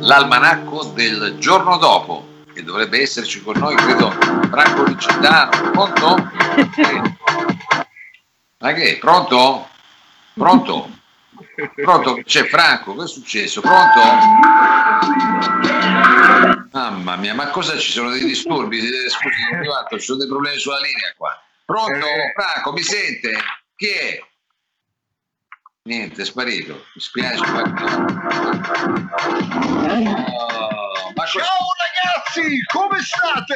[0.00, 4.10] L'almanacco del giorno dopo, che dovrebbe esserci con noi, credo,
[4.50, 5.70] Franco Licitano.
[5.70, 6.30] Pronto?
[8.58, 8.98] Ma che?
[9.00, 9.68] Pronto?
[10.34, 10.90] Pronto?
[11.76, 12.20] Pronto?
[12.24, 13.60] C'è Franco, cosa è successo?
[13.60, 14.00] Pronto?
[16.72, 18.78] Mamma mia, ma cosa ci sono dei disturbi?
[18.78, 19.36] Eh, Scusi,
[19.98, 21.40] ci sono dei problemi sulla linea qua.
[21.64, 22.06] Pronto?
[22.34, 23.38] Franco, mi sente?
[23.74, 24.20] Chi è?
[25.82, 26.86] Niente, è sparito.
[26.94, 27.46] Mi spiace.
[27.50, 27.62] Ma...
[30.02, 31.38] Oh, ma cosa...
[31.38, 33.54] Ciao ragazzi, come state?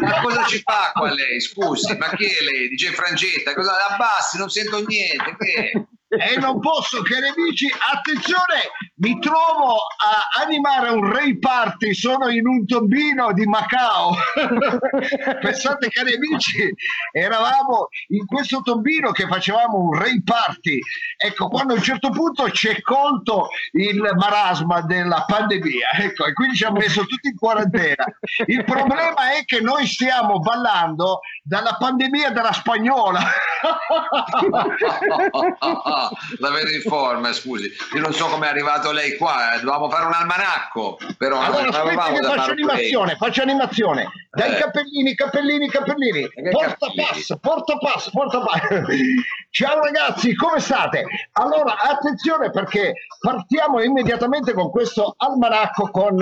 [0.00, 1.40] Ma cosa ci fa qua lei?
[1.40, 2.68] Scusi, ma chi è lei?
[2.68, 4.38] Dice Frangetta, cosa abbassi?
[4.38, 5.36] Non sento niente.
[5.38, 5.70] Che è?
[6.12, 12.48] E non posso, cari amici, attenzione, mi trovo a animare un rave party, sono in
[12.48, 14.16] un tombino di Macao.
[15.40, 16.74] Pensate, cari amici,
[17.12, 20.80] eravamo in questo tombino che facevamo un rave party.
[21.16, 26.32] Ecco, quando a un certo punto ci è colto il marasma della pandemia, ecco, e
[26.32, 28.04] quindi ci ha messo tutti in quarantena.
[28.46, 33.20] Il problema è che noi stiamo ballando dalla pandemia della spagnola.
[36.38, 37.70] la vedo in forma, scusi.
[37.94, 39.58] Io non so come è arrivato lei qua, eh.
[39.58, 44.08] dovevamo fare un almanacco, però allora, non aspetta che faccio animazione, faccio animazione.
[44.30, 44.58] Dai Eh.
[44.58, 45.68] capellini, capellini.
[45.68, 47.06] che Porta capellini?
[47.06, 48.60] pass, porta pass, porta pass.
[49.50, 51.04] Ciao ragazzi, come state?
[51.32, 56.16] Allora, attenzione perché partiamo immediatamente con questo almanacco con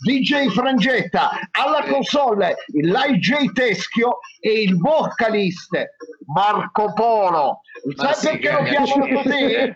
[0.00, 5.76] DJ Frangetta alla console, l'IJ Teschio e il vocalist
[6.32, 7.60] Marco Polo.
[7.94, 9.72] Sai sì, perché lo chiamano così?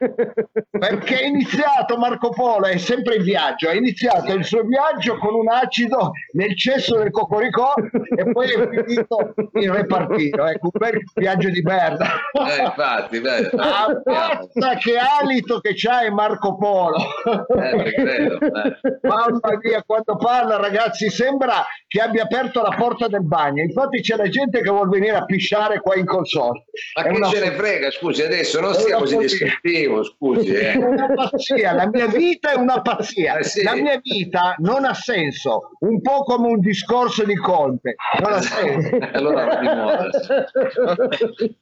[0.82, 5.34] Perché è iniziato Marco Polo, è sempre in viaggio, ha iniziato il suo viaggio con
[5.34, 7.74] un acido nel cesso del Cocoricò
[8.16, 12.06] e poi è finito in repartito, ecco, un bel viaggio di merda.
[12.32, 16.98] Eh, infatti, beh, Ammazza che alito che c'hai Marco Polo!
[17.26, 18.78] eh, credo, eh.
[19.02, 23.62] Mamma mia, quando parla, ragazzi, sembra che abbia aperto la porta del bagno.
[23.62, 26.64] Infatti c'è la gente che vuol venire a pisciare qua in console.
[26.96, 30.52] Ma È che una ce ne frega, scusi, adesso non una così descrittivo, scusi.
[30.52, 30.76] È Eh.
[30.76, 33.38] una pazzia, la mia vita è una pazzia.
[33.38, 33.62] Eh sì.
[33.62, 37.94] La mia vita non ha senso, un po' come un discorso di Conte.
[38.20, 38.98] Non ha senso.
[39.12, 39.58] allora.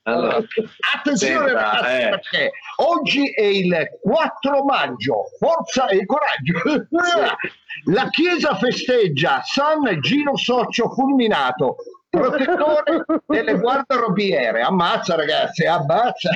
[0.05, 0.37] Allora,
[0.95, 2.09] Attenzione Senta, ragazzi, eh.
[2.09, 6.87] perché oggi è il 4 maggio, forza e coraggio.
[7.85, 11.77] La Chiesa festeggia San Gino Socio fulminato,
[12.11, 14.61] protettore delle guardarobiere.
[14.63, 16.31] Ammazza ragazzi, ammazza.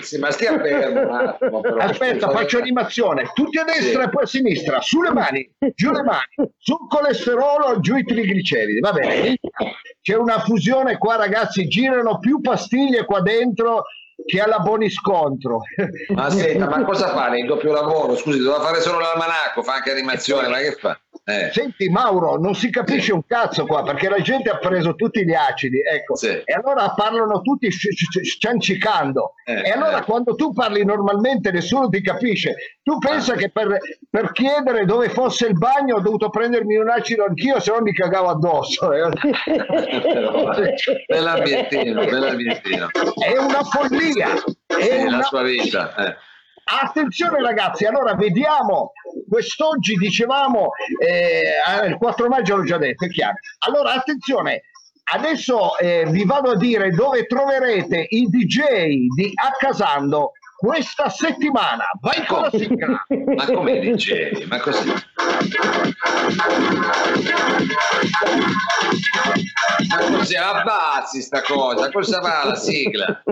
[0.00, 1.60] sì, ma stia fermo.
[1.60, 3.30] Però, Aspetta, faccio animazione.
[3.34, 4.06] Tutti a destra Sì.
[4.06, 8.80] e poi a sinistra, sulle mani, giù le mani, sul colesterolo, giù i trigliceridi.
[8.80, 9.36] Va bene.
[10.00, 11.68] C'è una fusione qua, ragazzi.
[11.68, 13.84] Girano più pastiglie qua dentro
[14.24, 15.60] che alla Boniscontro.
[16.08, 17.34] Ma senta, ma cosa fa?
[17.36, 18.16] Il doppio lavoro?
[18.16, 20.98] Scusi, doveva fare solo l'almanacco, fa anche animazione, ma che fa?
[21.28, 21.50] Eh.
[21.52, 25.34] Senti Mauro, non si capisce un cazzo qua perché la gente ha preso tutti gli
[25.34, 26.28] acidi, ecco, Sì.
[26.28, 29.34] e allora parlano tutti sciancicando.
[29.44, 30.04] Eh, e allora eh.
[30.04, 32.54] quando tu parli normalmente nessuno ti capisce.
[32.82, 33.36] Tu pensa Ah.
[33.36, 33.76] che per,
[34.08, 37.92] per chiedere dove fosse il bagno ho dovuto prendermi un acido anch'io, se no mi
[37.92, 38.90] cagavo addosso.
[38.94, 39.10] eh.
[41.06, 42.88] Bell'ambientino, bell'ambientino.
[42.90, 44.28] È una follia.
[44.66, 45.94] È Sì, una la sua vita.
[46.68, 46.84] Eh.
[46.84, 48.92] Attenzione ragazzi, allora vediamo,
[49.28, 50.70] quest'oggi dicevamo,
[51.00, 53.34] eh, ah, il 4 maggio l'ho già detto, è chiaro.
[53.66, 54.62] Allora attenzione,
[55.12, 61.84] adesso eh, vi vado a dire dove troverete i DJ di Accasando questa settimana.
[62.00, 63.06] Vai con la sigla.
[63.36, 64.44] Ma come dicevi?
[64.46, 64.92] Ma così?
[69.88, 73.22] Ma così abbazzi sta cosa, cosa va la sigla?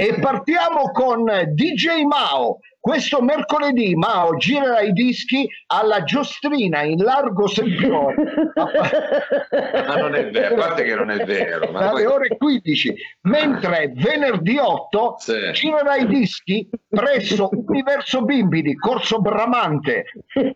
[0.00, 2.60] E partiamo con DJ Mao.
[2.88, 8.14] Questo mercoledì Mao girerà i dischi alla Giostrina in largo Sempione.
[8.54, 11.70] Ma non è vero, a parte che non è vero.
[11.70, 12.94] Ma dalle poi- ore 15,
[13.24, 15.52] mentre venerdì 8 Sì.
[15.52, 20.04] girerà i dischi presso Universo Bimbi di Corso Bramante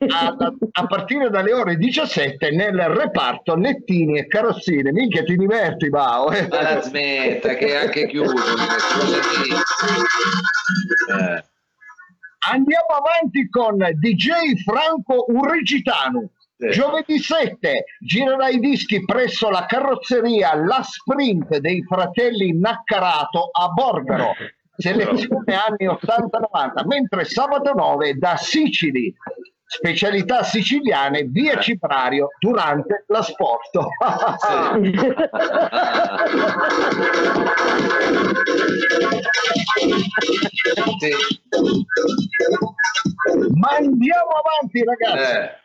[0.09, 0.35] a,
[0.73, 4.91] a partire dalle ore 17 nel reparto Nettini e Carrozzine.
[4.91, 6.31] Minchia, ti diverti, Bao.
[6.33, 6.49] eh?
[6.49, 8.33] Ma la smetta che è anche chiuso.
[11.09, 11.45] Eh.
[12.51, 16.29] Andiamo avanti con DJ Franco Urrigitanu.
[16.57, 16.71] Sì.
[16.71, 24.33] Giovedì 7 girerà i dischi presso la carrozzeria La Sprint dei fratelli Naccarato a Borgaro,
[24.77, 29.15] selezione anni 80-90, mentre sabato 9 da Sicily
[29.65, 33.89] specialità siciliane, via Ciprario durante l'asporto.
[40.99, 41.13] Sì.
[43.55, 45.33] Ma andiamo avanti ragazzi.
[45.37, 45.61] Eh.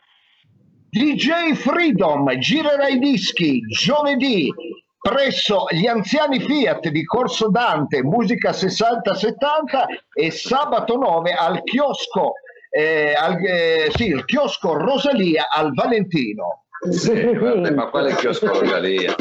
[0.90, 4.52] DJ Freedom girerà i dischi giovedì
[5.00, 12.34] presso gli anziani Fiat di Corso Dante, musica 60-70 e sabato 9 al chiosco,
[12.70, 16.64] eh, al, eh, sì, il chiosco Rosalia al Valentino.
[16.90, 19.16] Sì, vabbè, ma quale chiosco Rosalia?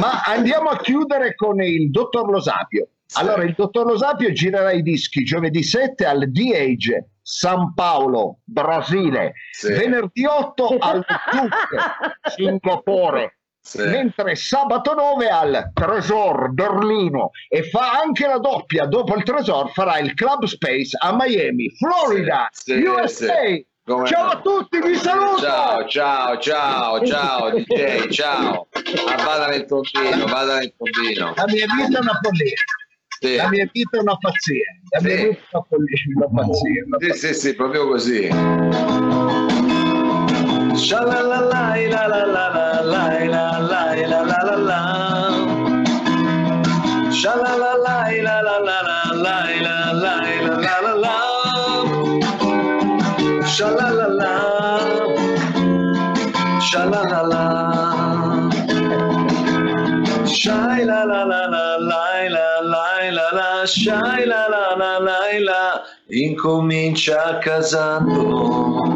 [0.00, 2.88] Ma andiamo a chiudere con il dottor Lo Sapio.
[3.14, 9.34] Allora, il dottor Lo Sapio girerà i dischi giovedì 7 al DH San Paolo, Brasile,
[9.52, 9.68] Sì.
[9.72, 13.78] venerdì 8 al Duke, Singapore, Sì.
[13.82, 19.98] mentre sabato 9 al Tresor Berlino e fa anche la doppia dopo il Tresor farà
[19.98, 23.32] il Club Space a Miami, Florida, Sì, USA.
[23.86, 24.30] Come Ciao no.
[24.30, 25.40] a tutti, vi saluto!
[25.42, 28.66] Ciao, ciao, ciao, ciao, DJ, ciao.
[29.14, 31.34] Ah, vada nel tombino, vada nel tombino.
[31.36, 32.54] La mia vita è una follia.
[33.24, 33.36] Sì.
[33.36, 34.66] La mia vita è una pazzia.
[34.90, 36.84] La mia vita è una pazzia.
[36.84, 37.14] Una pazzia.
[37.14, 38.28] Sì, sì, sì, proprio così.
[40.76, 42.16] Sha la la la la
[61.78, 62.13] la
[64.26, 68.92] la la la la la Incomincia casando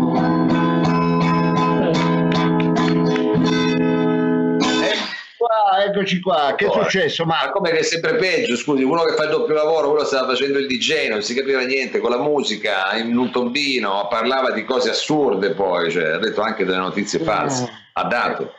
[5.38, 6.54] Qua, eccoci qua.
[6.56, 7.24] Che è successo?
[7.24, 10.04] Ma Ma come che è sempre peggio, scusi, uno che fa il doppio lavoro, quello
[10.04, 14.50] stava facendo il DJ, non si capiva niente, con la musica, in un tombino, parlava
[14.50, 18.52] di cose assurde poi, cioè, ha detto anche delle notizie false, ha dato.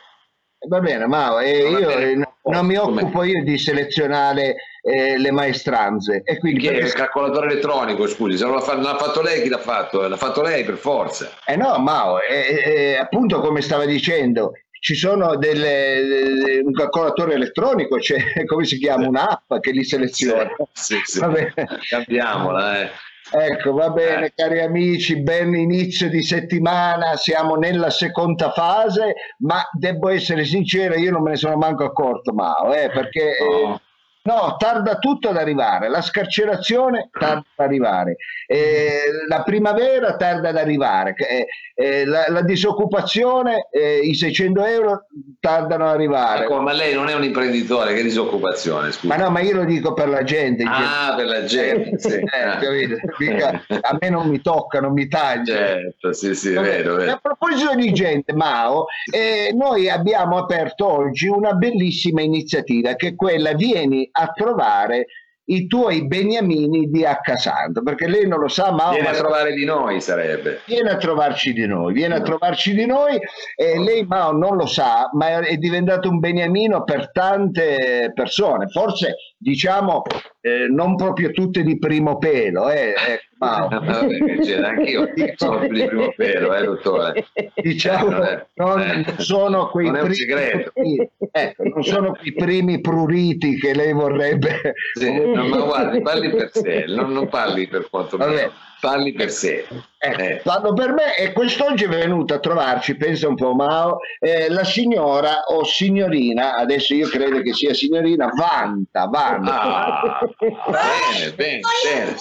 [0.66, 2.10] va bene, ma eh, io bene.
[2.10, 6.22] eh, no- non mi occupo io di selezionare eh, le maestranze.
[6.24, 9.22] E quindi Chi è il calcolatore elettronico, scusi, se non l'ha, fa- non l'ha fatto
[9.22, 10.06] lei, chi l'ha fatto?
[10.06, 11.30] L'ha fatto lei per forza.
[11.44, 17.96] Eh no, Mao, eh, eh, appunto come stava dicendo, ci sono delle, un calcolatore elettronico,
[17.96, 18.16] c'è
[18.46, 20.50] come si chiama, un'app che li seleziona.
[20.72, 21.20] Sì, sì.
[21.20, 21.52] Bene.
[21.88, 22.90] Cambiamola, eh.
[23.32, 24.32] Ecco, va bene, Eh.
[24.34, 31.12] cari amici, ben inizio di settimana, siamo nella seconda fase, ma devo essere sincero, io
[31.12, 33.80] non me ne sono manco accorto, Mao, eh, perché eh,
[34.22, 34.56] No.
[34.58, 41.14] tarda tutto ad arrivare, la scarcerazione tarda ad arrivare, eh, la primavera tarda ad arrivare,
[41.16, 45.06] eh, eh, la, la disoccupazione, eh, i 600 euro
[45.40, 46.44] tardano ad arrivare.
[46.44, 49.06] Ecco, ma lei non è un imprenditore, che disoccupazione, scusi.
[49.06, 50.64] Ma no, ma io lo dico per la gente.
[50.66, 52.16] Ah, per la gente, sì.
[52.16, 52.98] Eh?
[53.18, 55.54] Mica- a me non mi tocca, non mi taglia.
[55.56, 57.18] Certo, sì, sì, Vabbè, vero, A vero.
[57.22, 63.54] proposito di gente, Mao, eh, noi abbiamo aperto oggi una bellissima iniziativa che è quella
[63.54, 65.06] vieni a trovare
[65.50, 69.52] i tuoi beniamini di Accasanto, perché lei non lo sa, Mao, Viene ma a trovare
[69.52, 70.60] di noi, sarebbe.
[70.64, 73.18] viene a trovarci di noi, viene a trovarci di noi
[73.56, 79.16] e lei Mao non lo sa, ma è diventato un beniamino per tante persone, forse
[79.42, 80.02] diciamo
[80.42, 82.92] eh, non proprio tutte di primo pelo, eh,
[83.38, 83.68] Mao.
[83.72, 87.26] Vabbè, cioè, anch'io sono di primo pelo, eh, dottore.
[87.54, 93.56] diciamo non è- non eh, sono quei non primi ecco, non sono quei primi pruriti
[93.58, 98.18] che lei vorrebbe Sì, no, ma guardi, parli per sé, non, non parli per quanto
[98.18, 98.34] Vabbè.
[98.34, 99.66] meno, parli per sé.
[99.98, 100.40] Ecco, Eh.
[100.42, 104.64] parlo per me e quest'oggi è venuta a trovarci, pensa un po' Mao, eh, la
[104.64, 109.60] signora o signorina, adesso io credo che sia signorina, Vanta, Vanta.
[109.60, 112.16] Ah, bene, bene, bene.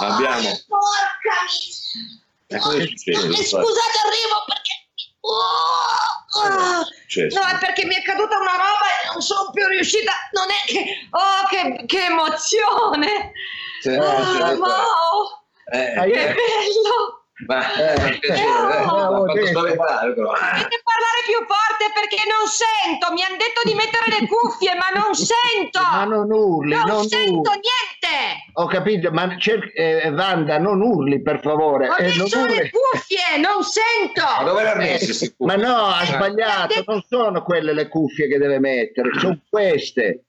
[0.00, 2.60] Abbiamo- Porca miseria!
[2.60, 3.26] Cosa è successo?
[3.26, 4.78] Eh, Scusate, arrivo perché...
[5.22, 7.38] Oh, successo?
[7.40, 10.12] No, è perché mi è caduta una roba e non sono più riuscita.
[10.32, 10.84] Non è che.
[11.10, 13.32] Oh, che, che emozione!
[13.80, 14.60] Sì, Ah, sì, sì.
[14.60, 15.40] wow!
[15.72, 17.24] Eh, Ah, Che eh, bello!
[17.46, 19.24] ma eh, piacere, eh, No.
[19.24, 20.28] ha spaventare, però.
[20.28, 23.12] Dovete parlare più forte perché non sento.
[23.14, 25.80] Mi hanno detto di mettere le cuffie, ma non sento.
[25.80, 27.60] Ma non urli, non, non sento urli.
[27.64, 28.50] niente.
[28.54, 31.88] Ho capito, ma cer- eh, Vanda, non urli per favore.
[31.88, 34.20] Ho eh, non messo le cuffie, non sento.
[34.36, 38.36] Ma dove l'ha messo queste Ma no, ha sbagliato, non sono quelle le cuffie che
[38.36, 40.24] deve mettere, sono queste.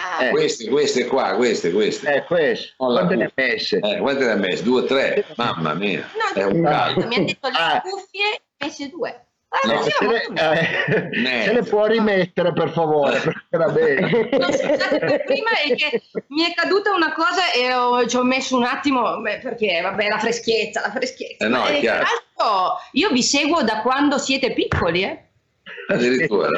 [0.00, 0.30] Ah, Eh.
[0.30, 2.14] Queste, queste qua, queste, queste.
[2.14, 2.74] Eh, queste.
[2.76, 3.78] Ho la Quante ne ha messe?
[3.80, 4.62] Eh, quante ne ha messo?
[4.62, 5.24] Due o tre?
[5.34, 7.06] Mamma mia, No, è un no, caldo.
[7.08, 7.80] mi hanno detto le Ah.
[7.82, 9.22] cuffie, messe due.
[9.50, 9.82] Ah, No.
[9.82, 11.42] Se le, eh, Niente.
[11.44, 14.28] se le può rimettere per favore, perché era bene.
[14.38, 18.22] No, scusate, per prima è che mi è caduta una cosa e ho- ci ho
[18.24, 21.44] messo un attimo perché vabbè la freschezza, la freschezza.
[21.46, 22.04] Eh no, è chiaro.
[22.04, 25.22] tra l'altro io vi seguo da quando siete piccoli, eh?
[25.88, 26.50] Addirittura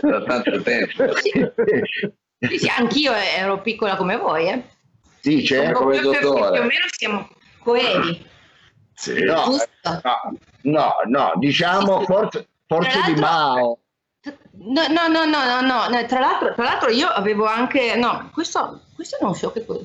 [0.00, 1.14] da tanto tempo.
[1.16, 1.30] Sì,
[2.48, 4.62] sì, sì, anch'io ero piccola come voi, eh?
[5.22, 6.50] Come il Proprio perché dottore.
[6.52, 7.28] Più o meno siamo
[7.62, 8.26] coevi.
[8.94, 9.22] Sì.
[9.22, 9.68] No, Giusto.
[9.82, 13.78] no, no, no, diciamo forse, forse Tra di Mao.
[14.56, 17.94] No, no, no, no, no, no, Tra, l'altro, tra l'altro io avevo anche...
[17.96, 19.84] No, questo, questo non so che cosa...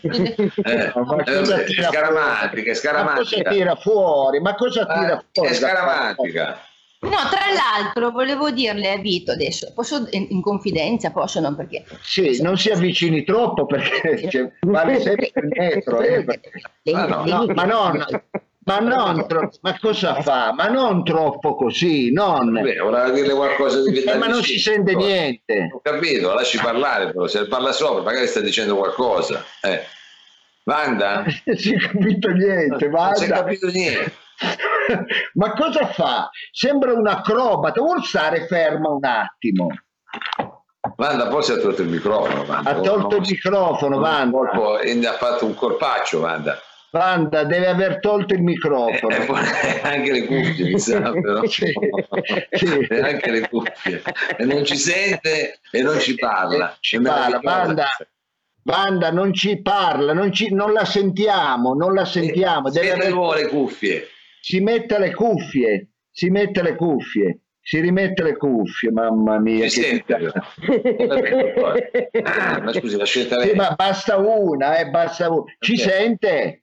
[0.00, 3.50] Eh, Ma cosa eh, tira scaramantica, Ma cosa scaramantica.
[3.50, 4.40] tira fuori?
[4.40, 5.50] Ma cosa tira Eh, fuori?
[5.50, 6.60] È scaramantica.
[6.98, 11.84] No, tra l'altro volevo dirle a Vito adesso, posso in, in confidenza, posso non perché...
[12.02, 16.00] Sì, non si avvicini troppo perché cioè, vale sempre il metro.
[16.00, 16.50] eh, perché-
[16.92, 17.24] Ma no.
[17.26, 18.06] no, ma non,
[18.64, 20.52] ma non tro- ma cosa fa?
[20.54, 22.50] Ma non troppo così, non.
[22.52, 25.68] Beh, voleva dirle qualcosa di Eh, ma non si sente niente.
[25.74, 29.44] Ho capito, lasci parlare però, se parla sopra magari sta dicendo qualcosa.
[29.62, 29.82] Eh.
[30.64, 31.24] Wanda?
[31.44, 34.12] Non si è capito niente, Non si è capito niente.
[35.34, 36.30] Ma cosa fa?
[36.52, 39.66] Sembra un acrobata, vuol stare ferma un attimo.
[40.96, 42.42] Wanda poi si è tolto il microfono.
[42.42, 42.70] Wanda.
[42.70, 44.36] Ha tolto il microfono, Vanda.
[44.38, 46.58] colpo- ha fatto un colpaccio, Wanda.
[46.90, 49.14] Vanda deve aver tolto il microfono.
[49.14, 49.40] e poi
[49.82, 51.44] anche le cuffie, mi sa, però.
[51.44, 51.66] Sì,
[52.52, 52.86] sì.
[53.02, 54.02] Anche le cuffie.
[54.38, 56.74] E non ci sente e non ci parla.
[56.80, 57.40] Ci È parla.
[57.42, 57.86] Wanda.
[58.62, 62.68] Vanda non ci parla, non, ci- non la sentiamo, non la sentiamo.
[62.70, 64.08] Deve Siete aver- le cuffie.
[64.46, 69.64] Si mette le cuffie, si mette le cuffie, si rimette le cuffie, mamma mia.
[69.64, 70.14] Che sente?
[72.22, 73.48] Ah, ma scusi, la scelta lei.
[73.48, 75.42] Sì, ma basta una, eh, basta una.
[75.58, 75.78] Ci Ok.
[75.80, 76.62] sente?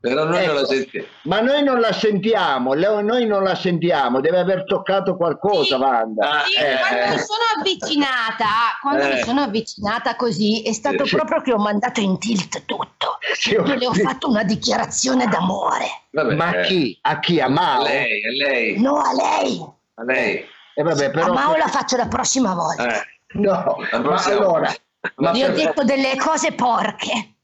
[0.00, 0.66] Però noi non la Ecco.
[0.72, 1.06] sentiamo.
[1.24, 5.82] Ma noi non la sentiamo, noi non la sentiamo, deve aver toccato qualcosa, Sì.
[5.82, 6.30] Wanda.
[6.30, 7.10] Ah, Sì, eh, quando eh.
[7.10, 8.46] mi sono avvicinata,
[8.80, 9.14] quando Eh.
[9.14, 11.16] mi sono avvicinata così, è stato Sì.
[11.16, 13.18] proprio che ho mandato in tilt tutto.
[13.34, 15.86] Sì, Io le ho fatto una dichiarazione d'amore.
[16.12, 16.62] Vabbè, Ma a eh.
[16.66, 16.98] chi?
[17.02, 17.38] A chi?
[17.40, 17.82] A A Mao?
[17.82, 19.60] lei, a lei, No, a lei.
[19.96, 20.46] a lei.
[20.74, 21.32] E vabbè, A però...
[21.34, 23.02] Mao la faccio la prossima volta.
[23.02, 23.06] Eh.
[23.32, 24.50] No, La ma prossima allora...
[24.60, 24.74] volta.
[25.16, 27.34] Ma Gli ho detto delle cose porche.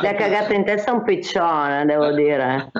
[0.00, 2.70] Le ha cagato in testa un piccione, devo dire.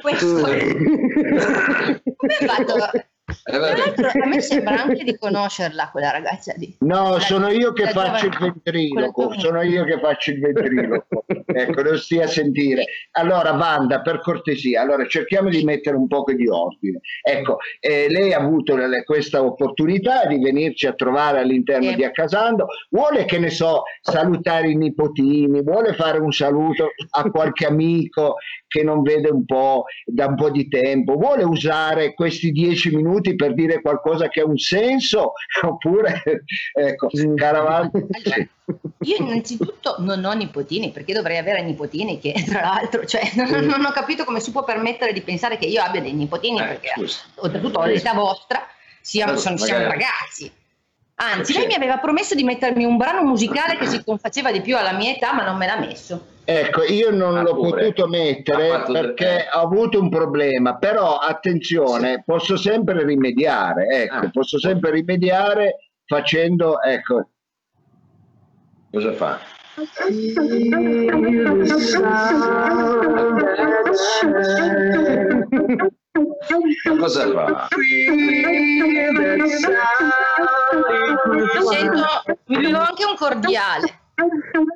[0.00, 0.42] Questo.
[0.42, 2.74] Come hai fatto?
[3.28, 3.76] Eh, Tra vabbè.
[3.76, 6.74] l'altro, a me sembra anche di conoscerla quella ragazza lì.
[6.80, 11.24] No, sono io che La faccio il ventriloquo, sono io che faccio il ventriloquo.
[11.44, 12.84] ecco, non stia a sentire.
[13.12, 17.00] Allora, Wanda, per cortesia, allora cerchiamo di mettere un po' di ordine.
[17.22, 21.96] Ecco, eh, lei ha avuto le- questa opportunità di venirci a trovare all'interno Sì.
[21.96, 27.66] di Accasando, vuole che ne so, salutare i nipotini, vuole fare un saluto a qualche
[27.66, 28.36] amico
[28.66, 33.34] che non vede un po' da un po' di tempo, vuole usare questi dieci minuti
[33.34, 35.32] per dire qualcosa che ha un senso?
[35.62, 36.22] Oppure
[36.74, 38.48] ecco, Caravaggi Allora,
[39.00, 43.84] io innanzitutto non ho nipotini, perché dovrei avere nipotini che tra l'altro, cioè, non, non
[43.84, 46.92] ho capito come si può permettere di pensare che io abbia dei nipotini, Eh, perché
[46.94, 47.18] scusi.
[47.36, 48.66] oltretutto all'età vostra
[49.00, 50.52] siamo, sono- siamo ragazzi.
[51.20, 54.76] Anzi, lei mi aveva promesso di mettermi un brano musicale che si confaceva di più
[54.76, 56.26] alla mia età, ma non me l'ha messo.
[56.50, 57.82] Ecco, io non Ah, l'ho pure.
[57.92, 64.30] potuto mettere perché ho avuto un problema, però attenzione, posso sempre rimediare, ecco, Ah.
[64.32, 65.76] posso sempre rimediare
[66.06, 67.28] facendo, ecco,
[68.90, 69.38] Cosa fa?
[76.98, 77.68] Cosa fa?
[81.68, 82.06] Sento,
[82.46, 84.00] mi bevo anche un cordiale.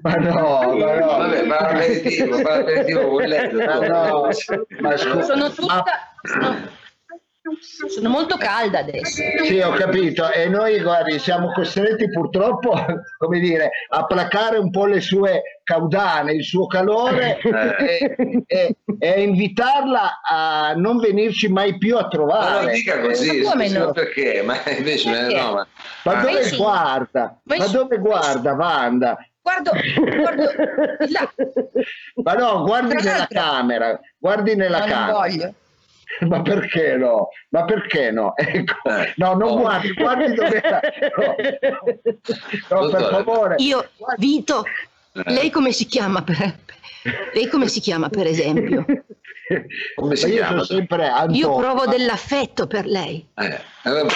[0.03, 3.53] Ma no, ma no, Vabbè, ma l'aperitivo, ma l'aperitivo con lei.
[3.53, 5.85] ma no, ma scusa, Sono ma- tutta...
[6.23, 9.21] Sono, sono molto calda adesso.
[9.45, 10.31] Sì, ho capito.
[10.31, 12.73] E noi, guardi, siamo costretti purtroppo,
[13.19, 19.09] come dire, a placare un po' le sue caudane, il suo calore e, e- e
[19.09, 22.63] a invitarla a non venirci mai più a Ma trovare.
[22.65, 23.87] non dica così, Ma no?
[23.87, 24.43] ma perché?
[24.45, 25.41] Ma invece Perché?
[25.41, 25.67] no, ma...
[26.05, 27.41] Ma Ah, dove Pensi- guarda?
[27.43, 29.17] Ma dove guarda, Wanda?
[29.43, 29.73] Guardo,
[30.21, 30.45] guardo
[31.09, 31.33] là.
[32.23, 35.13] Ma no, guardi Tra nella camera, guardi nella No, non camera.
[35.19, 35.55] voglio.
[36.29, 37.29] Ma perché no?
[37.49, 38.37] Ma perché no?
[38.37, 38.75] Ecco.
[38.89, 39.57] Eh, No, non oh.
[39.61, 40.63] guardi, guardi dove
[42.69, 42.81] no.
[42.81, 43.55] No, per favore.
[43.59, 44.65] Io, Vito,
[45.15, 45.23] Eh.
[45.33, 46.55] lei come si chiama per,
[47.35, 48.85] lei come si chiama per esempio?
[49.97, 50.65] Come si io chiama?
[50.65, 51.37] sempre Antonio.
[51.41, 54.13] Io provo dell'affetto per lei, Eh, eh, vabbè,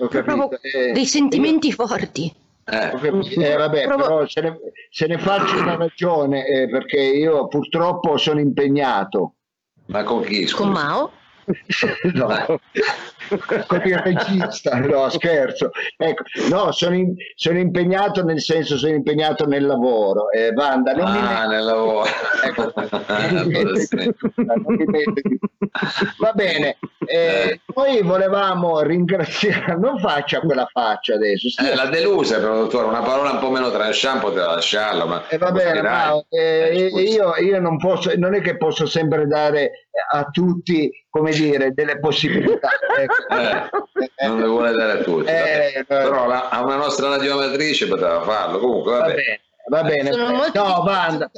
[0.00, 2.32] Ho capito, provo eh, dei sentimenti forti.
[2.70, 2.90] Eh.
[2.90, 4.58] eh, vabbè, Provo- però se ne,
[4.90, 9.34] se ne faccio una ragione eh, perché io purtroppo sono impegnato.
[9.86, 10.46] Ma con chi?
[10.46, 10.62] Scusa?
[10.64, 11.12] Con Mao?
[12.12, 12.28] no,
[13.30, 15.70] il regista, no scherzo.
[15.96, 20.30] Ecco, no, sono, in- sono impegnato nel senso sono impegnato nel lavoro.
[20.30, 22.06] Eh, Wanda, non mi Ah, metto- nel lavoro.
[22.44, 22.72] Ecco,
[23.46, 25.14] mi
[26.18, 31.48] Va bene, eh, noi volevamo ringraziare, non faccia quella faccia adesso.
[31.50, 35.28] stia- Eh, la delusa, però, dottore, una parola un po' meno tranchant poteva lasciarla, ma
[35.28, 37.08] Eh, va bene, ma, eh, Eh, scusi.
[37.12, 41.30] io, io non posso, non è che posso sempre dare a tutti, come
[41.66, 42.70] dire, delle possibilità.
[42.98, 43.17] ecco.
[43.30, 45.30] Eh, non le vuole dare a tutti.
[45.30, 45.78] Eh, vabbè.
[45.78, 45.84] eh.
[45.84, 48.58] però la- a una nostra radioamatrice poteva farlo.
[48.58, 49.14] Comunque, Va vabbè.
[49.14, 50.12] bene, va bene.
[50.12, 50.82] Sono molto No.
[50.84, 51.30] Wanda,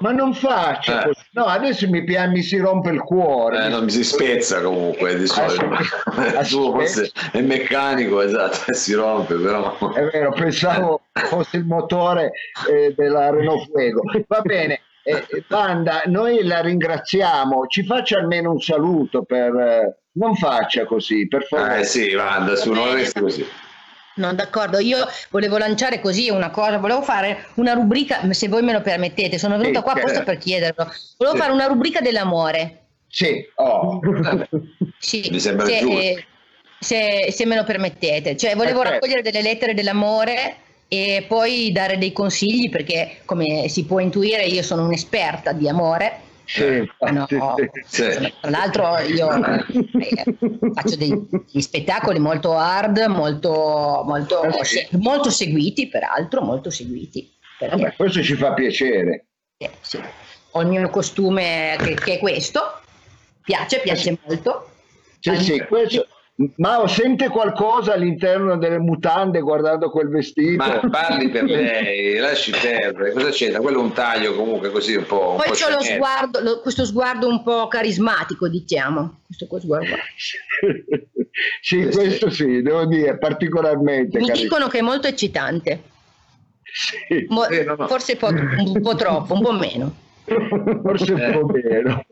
[0.00, 1.06] ma non faccia Eh.
[1.06, 1.20] così.
[1.32, 3.64] No, adesso mi, pia- mi si rompe il cuore.
[3.64, 5.64] Eh, non mi si spezza comunque di solito.
[5.64, 9.76] Ah, Il suo forse è meccanico, esatto, e si rompe, però.
[9.94, 12.30] È vero, pensavo fosse il motore
[12.70, 14.02] eh, della Renault Fuego.
[14.28, 14.82] Va bene,
[15.16, 17.66] eh, Wanda, noi la ringraziamo.
[17.66, 19.54] Ci faccia almeno un saluto per...
[19.54, 21.80] eh, non faccia così, per favore.
[21.80, 23.46] Eh sì, Wanda, su, non resti così.
[24.16, 28.72] No, d'accordo, io volevo lanciare così una cosa, volevo fare una rubrica, se voi me
[28.72, 30.30] lo permettete, sono venuta Sì, qua apposta certo.
[30.32, 31.42] per chiederlo, volevo Sì.
[31.42, 34.00] fare una rubrica dell'amore, Sì, oh.
[34.98, 35.98] Sì, Mi sembra se, giusto.
[36.00, 36.26] eh,
[36.80, 38.94] se, se me lo permettete, cioè volevo Perfetto.
[39.06, 40.56] raccogliere delle lettere dell'amore
[40.88, 46.22] e poi dare dei consigli perché come si può intuire io sono un'esperta di amore.
[46.46, 47.38] Sì, Ah, no, sì,
[47.84, 48.32] sì.
[48.40, 49.28] Tra l'altro io
[50.00, 57.30] eh, faccio degli spettacoli molto hard, molto, molto, Eh molto seguiti, peraltro, molto seguiti.
[57.58, 59.26] Perché Vabbè, questo ci fa piacere.
[59.58, 59.70] eh,
[60.52, 62.80] ho il mio costume che, che è questo,
[63.42, 64.70] piace, piace molto.
[65.20, 66.06] Sì, sì, questo...
[66.56, 70.64] Mao sente qualcosa all'interno delle mutande guardando quel vestito?
[70.64, 73.60] Ma parli per lei, lasci perdere, cosa c'entra?
[73.60, 75.30] Quello è un taglio comunque così un po'.
[75.30, 79.22] un Poi po' c'ho lo sguardo, lo- questo sguardo un po' carismatico, diciamo.
[79.26, 79.96] Questo qua sguardo.
[80.16, 80.36] sì,
[81.60, 84.18] Sì, questo sì, devo dire, particolarmente.
[84.18, 84.42] Mi carino.
[84.44, 85.82] dicono che è molto eccitante,
[86.62, 87.88] Sì, Mo- Sì, no, no.
[87.88, 89.92] forse po- un po' troppo, un po' meno.
[90.84, 92.04] forse un po' meno.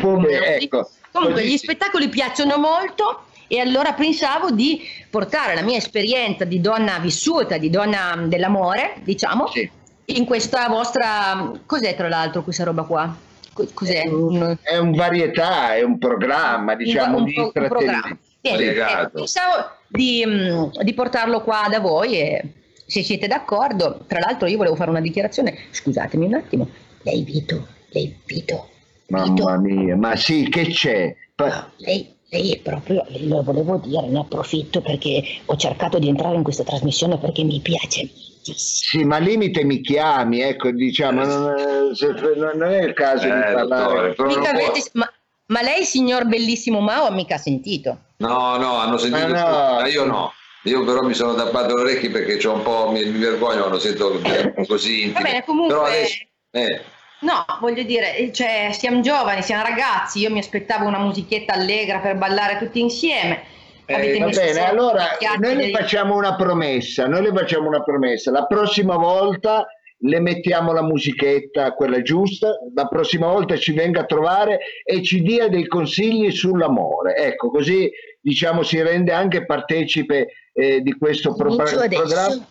[0.00, 0.88] Po' meno, ecco.
[1.10, 6.58] Comunque Così gli spettacoli piacciono molto e allora pensavo di portare la mia esperienza di
[6.58, 9.70] donna vissuta, di donna dell'amore, diciamo, Sì.
[10.06, 11.52] in questa vostra...
[11.66, 13.14] Cos'è tra l'altro questa roba qua?
[13.52, 14.06] Co- Cos'è?
[14.06, 18.16] Un, È un varietà, è un programma, diciamo, un- di un- un programma.
[18.40, 19.06] Bene, Variegato.
[19.08, 22.42] eh, pensavo di, mm, di portarlo qua da voi e
[22.86, 26.68] se siete d'accordo, tra l'altro io volevo fare una dichiarazione, scusatemi un attimo,
[27.02, 28.70] lei Vito, lei Vito,
[29.08, 31.14] Vito, Mamma mia, ma sì, che c'è?
[31.34, 36.42] Pa- lei, è proprio, lo volevo dire, ne approfitto perché ho cercato di entrare in
[36.42, 38.08] questa trasmissione perché mi piace.
[38.42, 43.30] Sì, ma limite mi chiami, ecco, diciamo, non è, se- non è il caso di
[43.30, 44.14] Eh, dottore, parlare.
[44.14, 45.12] può- avete- ma,
[45.48, 47.98] ma lei, signor bellissimo Mao, ha mica sentito?
[48.16, 49.80] No, no, hanno sentito Ma no.
[49.80, 50.32] ma io no.
[50.64, 53.78] Io però mi sono tappato le orecchie perché c'ho un po', mi, mi vergogno quando
[53.78, 54.20] sento
[54.66, 55.12] così intime.
[55.12, 56.14] Va bene, comunque- Però adesso,
[56.52, 56.82] eh,
[57.22, 61.98] No, voglio dire, eh, cioè, siamo giovani, siamo ragazzi, io mi aspettavo una musichetta allegra
[61.98, 63.42] per ballare tutti insieme.
[63.86, 68.30] Eh, va bene, allora noi le facciamo una promessa, noi le facciamo una promessa.
[68.30, 69.66] La prossima volta
[70.04, 75.22] le mettiamo la musichetta, quella giusta, la prossima volta ci venga a trovare e ci
[75.22, 77.16] dia dei consigli sull'amore.
[77.16, 82.46] Ecco, così diciamo si rende anche partecipe eh, di questo pro- programma.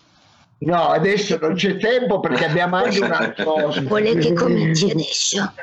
[0.64, 5.54] No, adesso non c'è tempo perché abbiamo anche un altro Vuole che cominci adesso?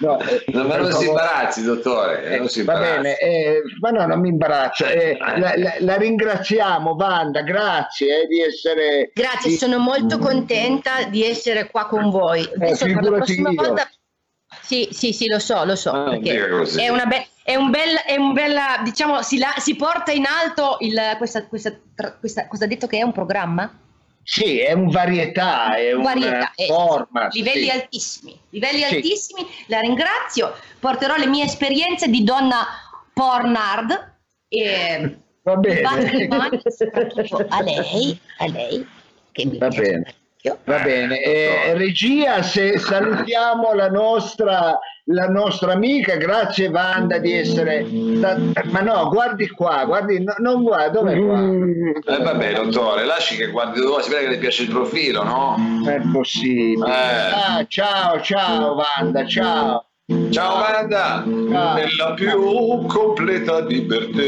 [0.00, 2.24] No, eh, no, ma non si imbarazzi, dottore.
[2.24, 2.96] Eh, non si va imbarazzi.
[3.02, 4.84] bene, eh, ma no, non mi imbarazzo.
[4.84, 9.12] eh, la, la- la ringraziamo, Wanda, grazie eh, di essere.
[9.14, 12.42] Grazie, di- sono molto contenta di essere qua con voi.
[12.42, 13.62] Adesso per la prossima io.
[13.62, 13.88] volta...
[14.60, 15.92] Sì, sì, sì, lo so, lo so.
[15.92, 16.18] Ah,
[16.50, 16.80] così.
[16.80, 20.24] è una be- è un bel, è un bella, diciamo, si, la- si porta in
[20.26, 21.78] alto il, questa, questa,
[22.18, 23.72] questa, cosa ha detto che è un programma?
[24.30, 27.32] Sì, è un varietà, è un varietà, eh, format.
[27.32, 27.70] livelli sì.
[27.70, 28.94] altissimi, livelli Sì.
[28.96, 32.66] altissimi, la ringrazio, porterò le mie esperienze di donna
[33.14, 34.16] pornard
[34.48, 35.80] e Va bene.
[35.80, 36.60] mani
[37.48, 38.86] a lei, a lei
[39.32, 40.14] che mi Va piace bene.
[40.64, 47.84] Va bene, eh, regia, se salutiamo la nostra, la nostra amica, grazie Wanda di essere...
[47.84, 51.40] Ma no, guardi qua, guardi, no- non guarda, dov'è qua?
[52.14, 55.56] Eh, vabbè, dottore, lasci che guardi dove si vede che le piace il profilo, no?
[55.84, 56.86] È possibile.
[56.86, 57.32] Eh.
[57.34, 59.87] Ah, ciao, ciao Wanda, ciao.
[60.30, 61.22] Ciao Wanda!
[61.22, 61.74] Ciao.
[61.74, 64.22] Nella più completa libertà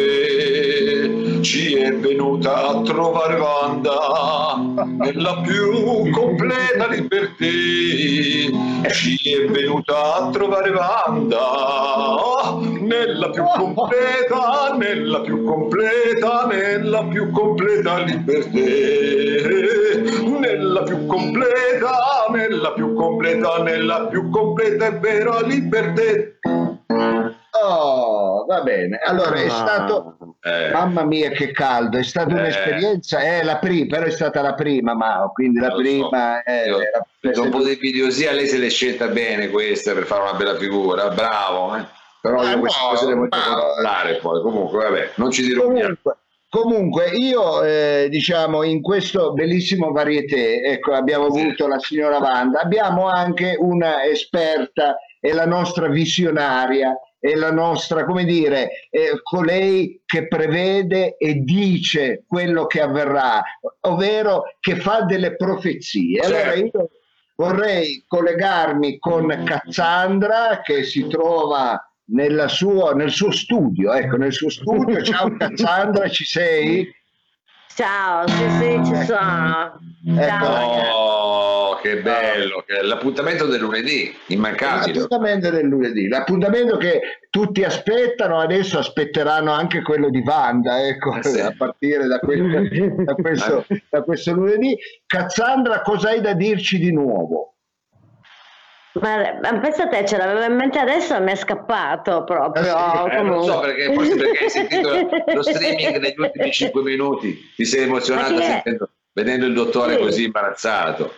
[1.41, 4.59] ci è venuta a trovare Wanda
[4.99, 7.47] nella più completa libertà.
[8.91, 18.03] Ci è venuta a trovare Wanda nella più completa, nella più completa, nella più completa
[18.05, 19.80] libertà.
[20.01, 26.03] Nella più completa, nella più completa, nella più completa e vera libertà.
[27.63, 28.99] Oh, va bene.
[29.05, 29.51] Allora è Ah.
[29.51, 32.39] stato, Eh, mamma mia che caldo, è stata Eh.
[32.39, 35.81] un'esperienza, è la prima, però è stata la prima, Mao, quindi la Lo so.
[35.81, 40.05] prima è, Io- era- dopo dei video sia lei se l'è scelta bene questa per
[40.05, 41.85] fare una bella figura, bravo, eh.
[42.23, 45.69] però Ma io queste no, cose le voglio ma- poi, comunque vabbè, non ci dirò
[45.69, 45.99] niente.
[46.03, 46.17] Comunque,
[46.51, 53.07] comunque io eh, diciamo in questo bellissimo varieté, ecco abbiamo avuto la signora Wanda, abbiamo
[53.07, 60.27] anche una esperta e la nostra visionaria e la nostra, come dire, eh, colei che
[60.27, 63.43] prevede e dice quello che avverrà,
[63.83, 66.21] ovvero che fa delle profezie.
[66.23, 66.37] Certo.
[66.37, 66.91] Allora io
[67.37, 71.79] vorrei collegarmi con Cassandra che si trova
[72.13, 75.01] nella sua- nel suo studio, ecco, nel suo studio.
[75.03, 76.89] Ciao Cassandra, ci sei?
[77.75, 79.79] Ciao, sì, sì, ci sono.
[80.07, 80.23] Ecco.
[80.27, 80.89] Ciao, ragazzi.
[80.93, 84.93] Oh, che bello, l'appuntamento del lunedì, immancabile.
[84.99, 91.23] L'appuntamento del lunedì, l'appuntamento che tutti aspettano, adesso aspetteranno anche quello di Wanda, ecco, Eh
[91.23, 91.41] sì.
[91.41, 94.77] a partire da, que- da questo, da questo lunedì.
[95.07, 97.50] Cassandra, cosa hai da dirci di nuovo?
[98.93, 102.63] Ma, ma pensa te, ce l'avevo in mente adesso e mi è scappato proprio.
[102.63, 104.91] Eh sì, Eh, non so perché, forse perché hai sentito
[105.33, 110.01] lo streaming negli ultimi 5 minuti, ti sei emozionato sentendo- vedendo il dottore Sì.
[110.01, 111.15] così imbarazzato.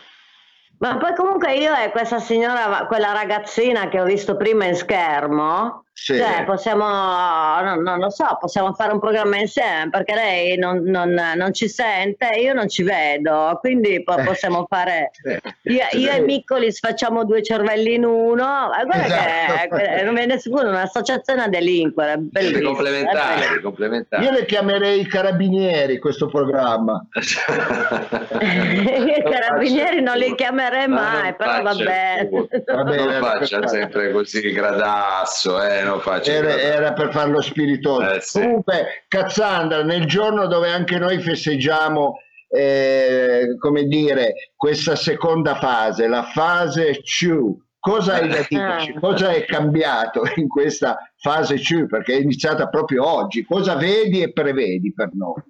[0.80, 5.84] Ma poi comunque io e questa signora, quella ragazzina che ho visto prima in schermo,
[6.02, 6.16] Sì.
[6.16, 11.14] cioè possiamo, non, non lo so, possiamo fare un programma insieme perché lei non, non-
[11.36, 14.24] non ci sente, io non ci vedo, quindi po- Eh.
[14.24, 15.40] possiamo fare, Eh,
[15.72, 19.76] io, io e Miccoli facciamo due cervelli in uno, guarda Esatto.
[19.76, 22.72] che eh, non viene sicuro, un'associazione a delinquere, Siete bellissimo.
[22.72, 24.24] complementari, complementari.
[24.24, 27.00] Io le chiamerei i carabinieri questo programma.
[28.40, 31.62] I carabinieri non li chiamerei Ma mai, però.
[31.62, 38.12] Va bene, faccia per- sempre così gradasso, eh, faccia il Era, era per farlo spiritoso.
[38.14, 38.40] Eh, sì.
[38.40, 46.22] Comunque, Cassandra, nel giorno dove anche noi festeggiamo, eh, come dire, questa seconda fase, la
[46.24, 48.94] fase 2, cosa hai da dirci?
[48.94, 51.86] Cosa è cambiato in questa fase 2?
[51.86, 53.44] Perché è iniziata proprio oggi.
[53.44, 55.42] Cosa vedi e prevedi per noi?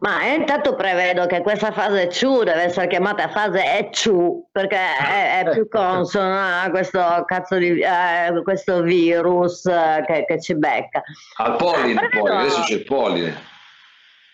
[0.00, 5.50] Ma intanto prevedo che questa fase CU deve essere chiamata fase ECU perché è, è
[5.50, 11.02] più consona a questo cazzo di eh, questo virus eh, che, che ci becca.
[11.36, 13.48] Al polline, Però- poi, adesso c'è il polline.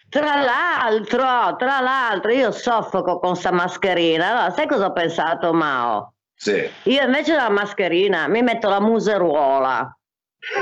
[0.09, 4.31] Tra l'altro, tra l'altro, io soffoco con sta mascherina.
[4.31, 6.15] Allora, sai cosa ho pensato, Mao?
[6.33, 6.71] Sì.
[6.85, 9.99] Io invece della mascherina mi metto la museruola.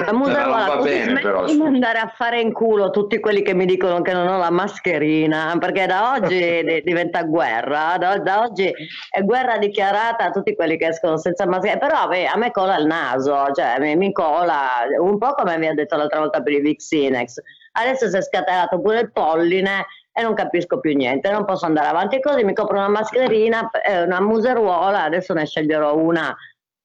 [0.07, 1.67] La museruola, va così bene, però, di scusa.
[1.67, 5.55] andare a fare in culo tutti quelli che mi dicono che non ho la mascherina,
[5.61, 8.73] perché da oggi di- diventa guerra, da, da oggi
[9.11, 12.79] è guerra dichiarata a tutti quelli che escono senza mascherina, però beh, a me cola
[12.79, 16.53] il naso, cioè mi, mi cola un po' come mi ha detto l'altra volta per
[16.55, 17.35] i Vixinex.
[17.73, 21.89] Adesso si è scatenato pure il polline e non capisco più niente, non posso andare
[21.89, 26.35] avanti così, mi compro una mascherina, eh, una museruola, adesso ne sceglierò una.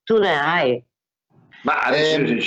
[0.03, 0.83] Tu ne hai?
[1.61, 2.39] Ma adesso Ehm,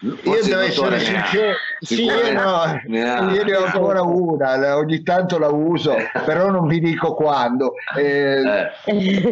[0.00, 5.38] io Io devo essere sincero, sì, io, no, io ne ho ancora una, ogni tanto
[5.38, 7.74] la uso, però non vi dico quando.
[7.96, 9.22] Eh, quindi,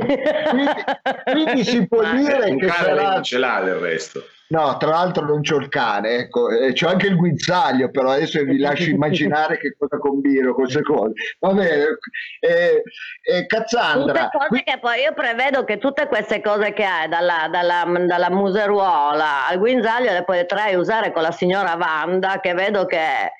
[1.24, 3.12] quindi si può dire un che sarà...
[3.12, 4.22] non ce l'ha del resto.
[4.50, 8.42] No, tra l'altro non c'ho il cane, ecco, eh, c'ho anche il guinzaglio, però adesso
[8.44, 11.12] vi lascio immaginare che cosa combino con queste cose.
[11.40, 11.98] Va bene,
[12.40, 12.82] eh,
[13.22, 17.48] eh, Tutte Cassandra, cose che poi io prevedo che tutte queste cose che hai, dalla,
[17.50, 23.30] dalla, dalla museruola al guinzaglio, le potrai usare con la signora Wanda, che vedo che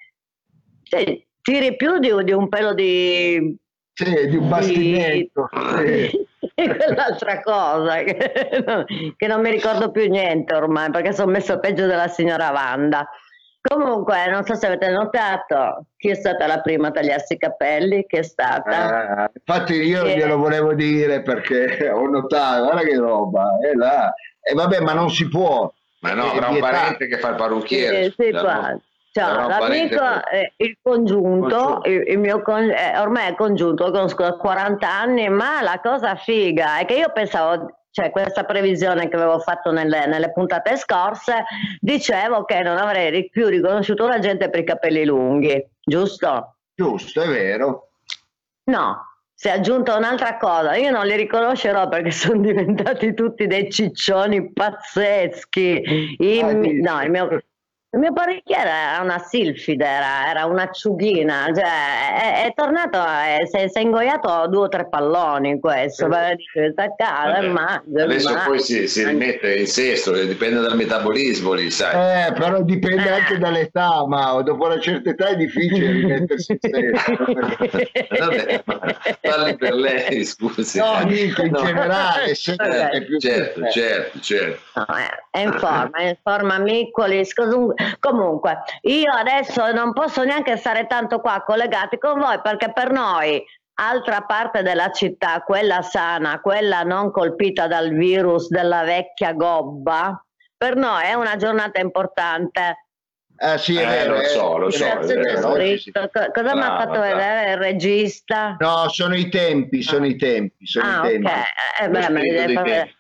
[0.83, 3.57] cioè, tiri più di, di un pelo di,
[3.95, 5.49] sì, di un bastimento.
[5.79, 6.27] sì.
[6.77, 8.17] quell'altra cosa, che,
[9.17, 13.09] che non mi ricordo più niente ormai, perché sono messo peggio della signora Wanda.
[13.61, 18.07] Comunque, non so se avete notato chi è stata la prima a tagliarsi i capelli,
[18.07, 19.27] chi è stata.
[19.27, 20.15] Eh, infatti io Sì.
[20.15, 24.13] glielo volevo dire perché ho notato, guarda che roba, è là.
[24.41, 25.71] E vabbè, ma non si può.
[26.01, 28.05] Ma no, avrà un parente che fa il parrucchiere.
[28.05, 28.81] Sì, sì, no?
[29.11, 31.89] Cioè, l'amico, per- eh, il congiunto, Congiunto.
[31.89, 35.81] il, il mio con- eh, ormai è congiunto, lo conosco da 40 anni, ma la
[35.83, 40.77] cosa figa è che io pensavo, cioè questa previsione che avevo fatto nelle, nelle puntate
[40.77, 41.45] scorse,
[41.81, 45.67] dicevo che non avrei più riconosciuto la gente per i capelli lunghi.
[45.83, 46.57] giusto?
[46.75, 47.89] Giusto, è vero.
[48.65, 49.03] No,
[49.35, 54.53] si è aggiunta un'altra cosa, io non li riconoscerò perché sono diventati tutti dei ciccioni
[54.53, 56.17] pazzeschi.
[56.19, 57.43] Il, no, il mio,
[57.91, 63.57] il mio parrucchiere era una silfide, era, era un'acciughina, cioè è, è tornato, è- si
[63.57, 66.09] è, si è ingoiato due o tre palloni questo, Eh.
[66.11, 67.47] perché dice sta a casa, Vabbè.
[67.49, 68.45] mangia, Adesso mangia.
[68.45, 72.27] poi si, si rimette in sesto, che dipende dal metabolismo lì, sai.
[72.29, 73.11] Eh, però dipende Eh.
[73.11, 74.43] anche dall'età, Mao.
[74.43, 77.25] Dopo una certa età è difficile rimettersi in sesto.
[78.19, 78.81] Vabbè, ma
[79.23, 80.79] parli per lei, scusi.
[80.79, 81.07] No, eh.
[81.07, 81.63] dico in No.
[81.65, 84.61] generale, Eh, più Certo, certo, certo.
[84.75, 84.87] No,
[85.31, 87.33] è, in forma, è in forma Miccolis.
[87.33, 92.91] cos'un- Comunque, io adesso non posso neanche stare tanto qua collegati con voi perché per
[92.91, 93.43] noi,
[93.81, 100.21] altra parte della città, quella sana, quella non colpita dal virus della vecchia gobba,
[100.57, 102.85] per noi è una giornata importante.
[103.41, 104.25] Ah, sì, è Eh, vero, lo eh.
[104.25, 105.41] so, lo so, vero?
[105.41, 107.07] Co- Cosa mi ha fatto brava.
[107.15, 108.57] vedere il regista?
[108.59, 111.27] No, sono i tempi, sono i tempi, sono Ah, i tempi.
[111.27, 111.33] ok.
[111.81, 112.95] Eh, Lo beh, me li devi far vedere.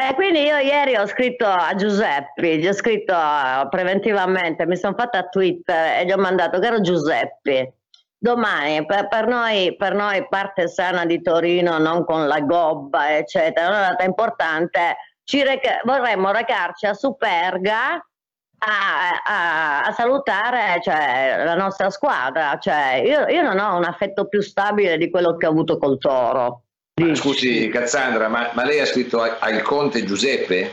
[0.00, 4.94] Eh, quindi io ieri ho scritto a Giuseppe, gli ho scritto eh, preventivamente, mi sono
[4.96, 7.78] fatta a Twitter e gli ho mandato, caro Giuseppe,
[8.16, 13.66] domani per, per noi, per noi parte sana di Torino, non con la gobba, eccetera,
[13.66, 14.96] è una data importante,
[15.44, 22.56] reca- vorremmo recarci a Superga a, a- a salutare cioè, la nostra squadra.
[22.58, 25.98] Cioè, io, io non ho un affetto più stabile di quello che ho avuto col
[25.98, 26.62] Toro.
[26.98, 30.72] Ma scusi Cassandra, ma, ma lei ha scritto a- al conte Giuseppe?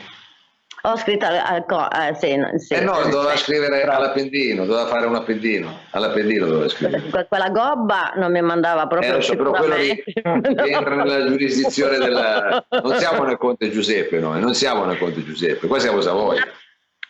[0.84, 4.86] Ho scritto al, al co- eh, sì, no, sì, eh no, doveva scrivere all'appendino, doveva
[4.86, 7.02] fare un appendino, all'appendino doveva scrivere.
[7.10, 11.26] Que- Quella gobba non mi mandava Eh, proprio lo so, però quello lì entra nella
[11.28, 12.64] giurisdizione della...
[12.70, 16.46] Non siamo nel conte Giuseppe noi, non siamo nel conte Giuseppe, qua siamo Savoia.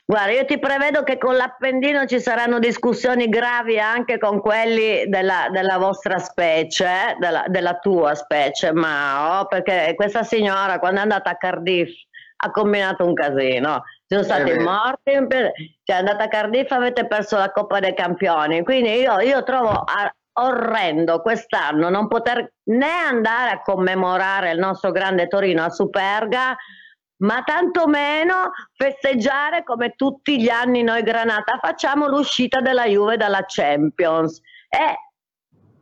[0.08, 5.48] Guarda, io ti prevedo che con l'Appendino ci saranno discussioni gravi anche con quelli della,
[5.52, 11.38] della vostra specie, della, della tua specie, Mao, perché questa signora quando è andata a
[11.38, 11.90] Cardiff
[12.38, 13.82] ha combinato un casino.
[14.06, 14.62] Ci sono stati vero.
[14.62, 15.12] morti,
[15.84, 19.70] cioè è andata a Cardiff avete perso la Coppa dei Campioni, quindi io, io trovo
[19.70, 26.56] a- orrendo quest'anno non poter né andare a commemorare il nostro grande Torino a Superga,
[27.18, 34.42] ma tantomeno festeggiare come tutti gli anni noi Granata facciamo l'uscita della Juve dalla Champions.
[34.68, 34.94] È,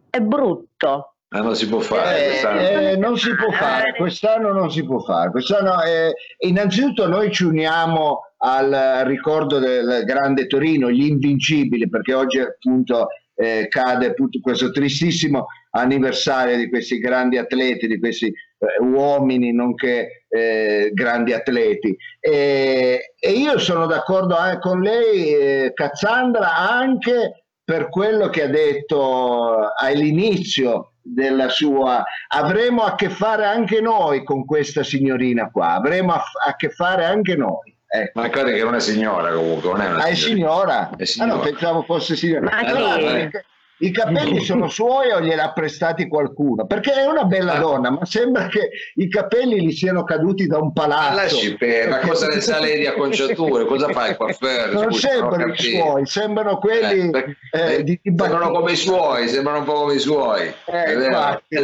[0.09, 1.15] è brutto.
[1.29, 2.25] Ah, non si può fare.
[2.25, 2.59] Eh, quest'anno.
[2.59, 5.31] eh, non si può fare, quest'anno non si può fare.
[5.31, 6.13] Quest'anno, eh,
[6.45, 13.67] innanzitutto noi ci uniamo al ricordo del grande Torino, gli invincibili, perché oggi appunto eh,
[13.67, 20.91] cade appunto questo tristissimo anniversario di questi grandi atleti, di questi eh, uomini nonché eh,
[20.93, 21.95] grandi atleti.
[22.19, 28.47] E, e io sono d'accordo anche con lei, eh, Cazzandra, anche per quello che ha
[28.47, 36.13] detto all'inizio della sua avremo a che fare anche noi con questa signorina qua avremo
[36.13, 38.21] a, a che fare anche noi ecco.
[38.21, 40.89] Ma guarda che è una signora comunque, non è una ah, è signora?
[40.95, 41.33] È Ah, signora.
[41.33, 43.31] no, pensavo fosse signora Ma Eh,
[43.79, 43.85] eh.
[43.85, 46.65] I capelli sono suoi o gliel'ha prestati qualcuno?
[46.65, 47.59] Perché è una bella Ah.
[47.59, 51.15] donna, ma sembra che i capelli gli siano caduti da un palazzo.
[51.15, 53.65] lasci per, ma cosa ne sa lei di acconciature?
[53.65, 54.71] Cosa fa il coiffeur?
[54.73, 58.75] Non Scusi, sembrano i suoi, sembrano quelli Eh, perché- eh, di, di sembrano come i
[58.75, 60.53] suoi, sembrano un po' come i suoi.
[60.65, 61.55] Eh, infatti.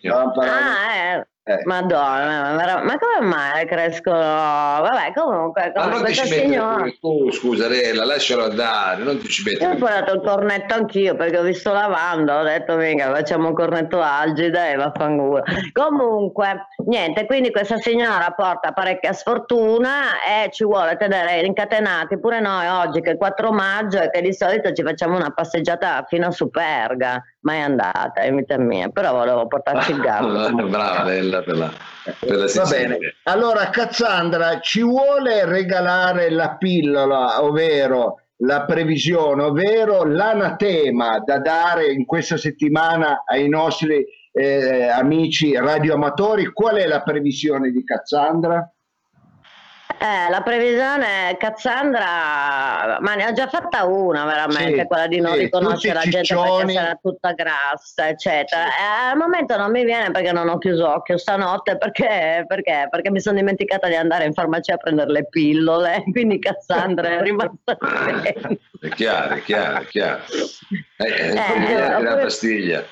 [0.00, 1.28] Stavamo parlando- Ah, eh.
[1.42, 1.62] Eh.
[1.64, 4.18] Madonna, ma, ma come mai crescono?
[4.18, 6.84] Vabbè, comunque, Ma come non ci signora.
[7.00, 9.62] tu, scusarella, lascialo andare, non ti ci metti.
[9.62, 13.54] Io ho guardato il cornetto anch'io perché ho visto lavanda, ho detto mica facciamo un
[13.54, 15.42] cornetto algida e vaffanculo.
[15.72, 22.66] Comunque, niente, quindi questa signora porta parecchia sfortuna e ci vuole tenere incatenati pure noi
[22.66, 26.26] oggi che è il 4 maggio e che di solito ci facciamo una passeggiata fino
[26.26, 30.66] a Superga, mai andata, in vita mia, però volevo portarci il gatto.
[30.66, 31.72] Brava Lella per la,
[32.18, 40.04] per la Va bene, allora Cazzandra ci vuole regalare la pillola, ovvero la previsione, ovvero
[40.04, 46.46] l'anatema da dare in questa settimana ai nostri eh, amici radioamatori.
[46.52, 48.66] Qual è la previsione di Cazzandra?
[50.02, 55.34] Eh, la previsione Cassandra, ma ne ho già fatta una veramente, Sì, quella di non
[55.34, 58.62] sì, riconoscere la gente perché sarà tutta grassa, eccetera.
[58.64, 62.86] E al momento non mi viene perché non ho chiuso occhio stanotte, perché, perché?
[62.90, 67.20] Perché mi sono dimenticata di andare in farmacia a prendere le pillole, quindi Cassandra è
[67.20, 67.76] rimasta.
[68.80, 70.22] È chiaro, è chiaro, è chiaro.
[70.96, 72.82] Eh, eh, Eh, la oppure- pastiglia.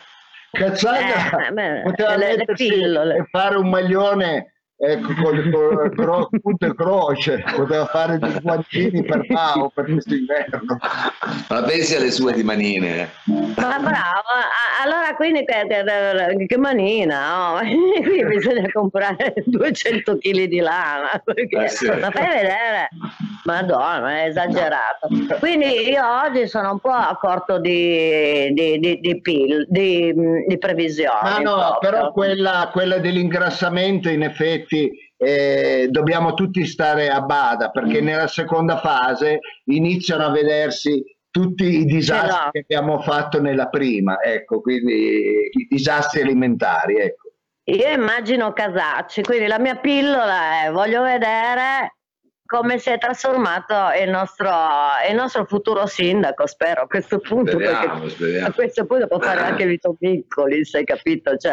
[0.51, 3.17] Cazzandra Eh, beh, poteva le- le mettersi pillole.
[3.17, 9.03] e fare un maglione ecco, con, con, cro, punto e croce, poteva fare dei guantini
[9.03, 10.79] per Mao per questo inverno.
[11.49, 13.11] Ma pensi alle sue di manine.
[13.25, 14.29] Ma bravo,
[14.83, 17.59] allora quindi che, manina, oh.
[18.03, 21.87] qui bisogna comprare 200 kg di lana, perché, eh sì.
[21.87, 22.89] ma fai vedere,
[23.45, 25.09] madonna, è esagerato.
[25.41, 30.15] Quindi io oggi sono un po' a corto di, di, di, di,
[30.47, 31.19] di previsioni.
[31.23, 31.91] Ma no, proprio.
[31.91, 34.68] però quella, quella dell'ingrassamento in effetti
[35.17, 38.05] eh, dobbiamo tutti stare a bada perché mm.
[38.05, 42.51] nella seconda fase iniziano a vedersi tutti i disastri no.
[42.51, 47.29] che abbiamo fatto nella prima, ecco, quindi i disastri alimentari, ecco.
[47.65, 51.98] Io immagino Casacci, quindi la mia pillola è voglio vedere
[52.49, 54.51] come si è trasformato il nostro,
[55.07, 57.51] il nostro futuro sindaco, spero a questo punto.
[57.51, 58.47] Speriamo, speriamo.
[58.47, 61.37] A questo punto può fare anche Vito Piccoli, sai capito?
[61.37, 61.53] Cioè,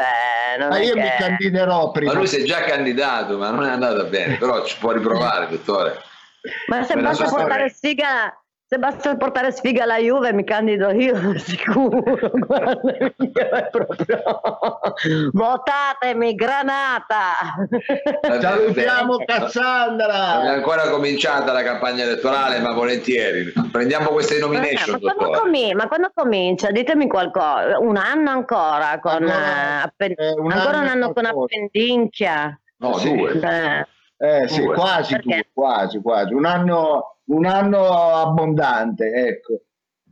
[0.58, 1.02] ma io che...
[1.02, 2.14] mi candiderò prima.
[2.14, 5.50] Ma lui si è già candidato, ma non è andato bene, però ci può riprovare,
[5.50, 6.02] dottore.
[6.68, 8.34] Ma se basta portare sfiga
[8.68, 12.02] se basta portare sfiga alla Juve mi candido io sicuro
[12.34, 14.24] guarda, proprio...
[15.32, 17.68] votatemi granata.
[18.22, 20.38] Salutiamo Cassandra.
[20.38, 23.54] Non è ancora cominciata la campagna elettorale ma volentieri.
[23.72, 26.72] Prendiamo queste nomination ma, quando, com- ma quando comincia?
[26.72, 27.78] Ditemi qualcosa.
[27.80, 32.60] Un anno ancora con ancora, uh, appen- eh, un ancora anno un anno con Appendinchia.
[32.78, 33.16] No sì.
[33.16, 33.40] due.
[33.40, 33.86] Eh.
[34.18, 36.34] Eh, sì, quasi due, quasi, quasi.
[36.34, 39.62] Un anno un anno abbondante, ecco.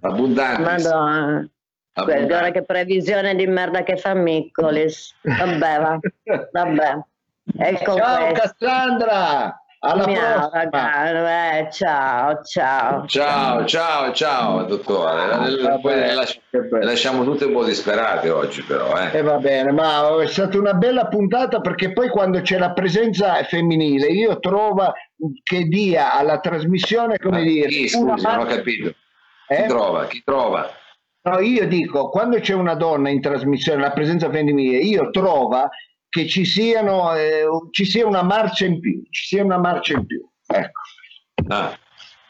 [0.01, 0.61] Abbondante.
[0.61, 1.47] Madonna.
[1.93, 5.13] Guarda che previsione di merda che fa Miccolis.
[5.21, 5.99] Vabbè, va.
[6.51, 6.99] Vabbè.
[7.57, 8.55] Ecco Ciao questo.
[8.57, 9.62] Cassandra!
[9.85, 13.05] Alla Miau, ragazzi, eh, ciao, ciao.
[13.05, 15.23] Ciao, ciao, ciao, dottore.
[15.23, 16.41] Ah, Poi lasci-
[16.79, 18.97] lasciamo tutte un po' disperate oggi, però.
[18.97, 19.17] Eh.
[19.17, 19.21] eh.
[19.21, 24.07] va bene, ma è stata una bella puntata perché poi quando c'è la presenza femminile,
[24.07, 24.93] io trovo
[25.43, 27.67] che dia alla trasmissione, come ma dire...
[27.67, 28.93] Chi, scusi, non ho capito.
[29.47, 29.65] Chi eh?
[29.67, 30.07] trova?
[30.07, 30.69] Chi trova?
[31.23, 35.67] No, io dico, quando c'è una donna in trasmissione, la presenza femminile, io trovo
[36.13, 40.05] che ci, siano, eh, ci sia una marcia in più, ci sia una marcia in
[40.05, 40.23] più.
[40.45, 40.81] Ecco.
[41.47, 41.75] Ah,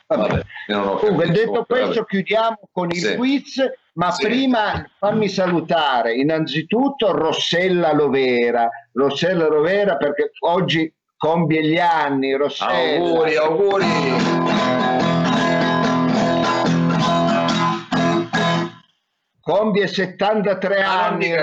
[0.07, 2.05] vabbè, Comunque, detto questo, vabbè.
[2.05, 3.15] chiudiamo con il sì.
[3.15, 3.61] quiz,
[3.95, 4.23] ma sì.
[4.23, 8.69] prima fammi salutare innanzitutto Rossella Lovera.
[8.93, 13.03] Rossella Lovera perché oggi compie gli anni, Rossella.
[13.05, 14.82] Auguri, auguri.
[19.43, 21.41] Compie 73 ah, anni e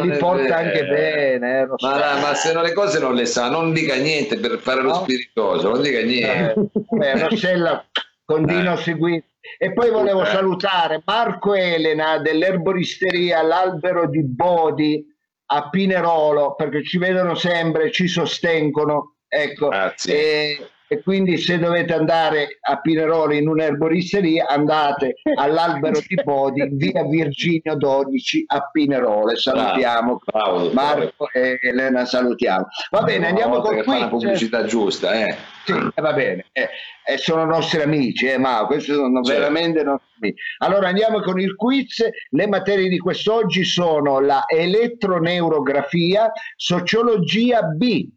[0.00, 3.72] li porta anche bene eh, ma, ma, se no le cose non le sa non
[3.72, 4.88] dica niente per fare no?
[4.88, 6.70] lo spiritoso non dica niente.
[7.00, 7.86] eh, Rossella
[8.24, 8.82] continua a eh.
[8.82, 9.24] seguire
[9.56, 15.04] e poi volevo salutare Marco Elena dell'erboristeria L'Albero di Bodi
[15.50, 19.14] a Pinerolo perché ci vedono sempre ci sostengono.
[19.28, 20.14] Ecco Grazie.
[20.14, 27.04] E, e quindi se dovete andare a Pinerolo in un'erboristeria andate all'Albero di Bodi via
[27.04, 33.82] Virginio 12 a Pinerolo salutiamo bravo, Marco e Elena salutiamo va bene no, andiamo con
[33.82, 35.56] qui la pubblicità giusta eh.
[35.68, 36.70] Sì, eh, va bene, eh,
[37.04, 39.38] eh, sono nostri amici, eh, ma questi sono certo.
[39.38, 40.42] veramente nostri amici.
[40.58, 42.02] Allora andiamo con il quiz.
[42.30, 48.08] Le materie di quest'oggi sono la elettroneurografia, sociologia B,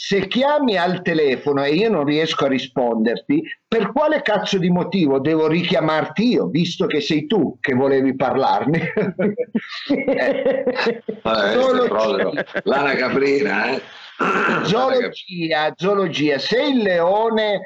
[0.00, 5.18] se chiami al telefono e io non riesco a risponderti, per quale cazzo di motivo
[5.18, 8.78] devo richiamarti io, visto che sei tu che volevi parlarmi?
[9.90, 10.72] eh.
[11.20, 12.44] Zoologia.
[12.62, 13.82] L'ana caprina, eh?
[14.62, 16.38] zoologia, zoologia.
[16.38, 17.60] Se il leone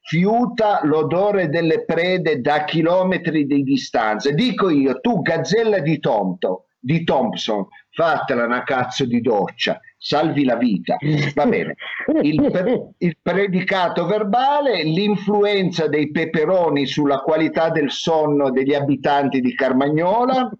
[0.00, 7.04] fiuta l'odore delle prede da chilometri di distanza, dico io, tu gazzella di Tonto, di
[7.04, 10.96] Thompson, fatela una cazzo di doccia, salvi la vita.
[11.34, 11.74] Va bene.
[12.22, 19.54] Il, per, il predicato verbale, l'influenza dei peperoni sulla qualità del sonno degli abitanti di
[19.54, 20.50] Carmagnola.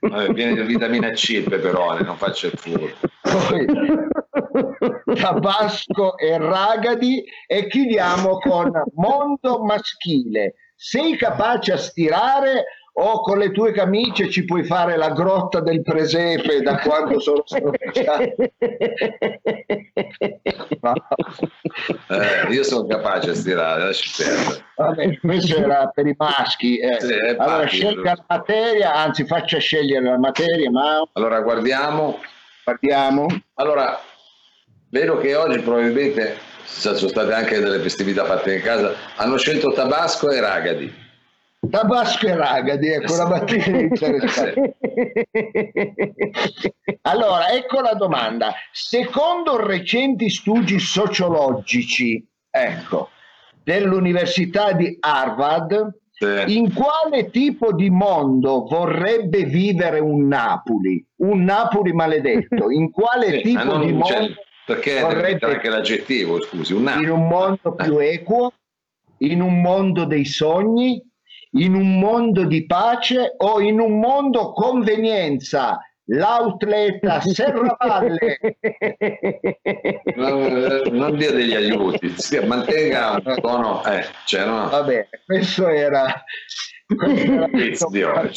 [0.00, 2.88] Vabbè, viene di vitamina C il peperone, non faccio il furbo.
[5.14, 10.54] Tabasco e Ragadi e chiudiamo con mondo maschile.
[10.74, 15.82] Sei capace a stirare o con le tue camicie ci puoi fare la grotta del
[15.82, 18.34] presepe da quando sono scorreggiato.
[20.80, 20.92] no.
[22.08, 24.64] eh, io sono capace a stirare, lasci perdere.
[24.76, 26.78] Vabbè, questo era per i maschi.
[26.78, 27.00] Eh.
[27.00, 30.70] Sì, allora scelga la materia, anzi faccia scegliere la materia.
[30.70, 31.02] Ma...
[31.12, 32.20] Allora guardiamo.
[32.64, 33.26] Guardiamo.
[33.54, 34.00] Allora,
[34.90, 39.72] vedo che oggi probabilmente ci sono state anche delle festività fatte in casa, hanno scelto
[39.72, 41.01] Tabasco e Ragadi.
[41.70, 44.76] Tabasco e Ragadi, ecco la mattina interessante.
[47.02, 48.52] Allora, ecco la domanda.
[48.72, 53.10] Secondo recenti studi sociologici, ecco,
[53.62, 56.56] dell'Università di Harvard, Sì.
[56.56, 61.04] in quale tipo di mondo vorrebbe vivere un Napoli?
[61.18, 62.70] Un Napoli maledetto.
[62.70, 64.34] In quale Sì, tipo di cioè, mondo?
[64.66, 67.14] perché vorrebbe- anche l'aggettivo, scusi, un In nato.
[67.14, 68.52] un mondo più equo?
[69.18, 71.00] In un mondo dei sogni?
[71.54, 75.78] In un mondo di pace o in un mondo convenienza?
[76.06, 78.38] L'outlet a Serravalle.
[80.16, 85.68] Non, non dia degli aiuti, stia- mantenga un tono, eh, cioè, no, Va bene, questo
[85.68, 86.24] era...
[87.50, 88.30] questo era